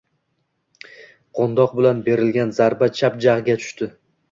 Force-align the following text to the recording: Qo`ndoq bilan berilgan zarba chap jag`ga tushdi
Qo`ndoq 1.41 1.77
bilan 1.81 2.01
berilgan 2.09 2.57
zarba 2.63 2.91
chap 3.03 3.23
jag`ga 3.29 3.61
tushdi 3.63 3.93